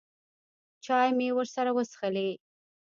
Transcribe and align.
چای 0.85 1.09
مې 1.17 1.27
ورسره 1.37 1.69
وڅښلې. 1.73 2.29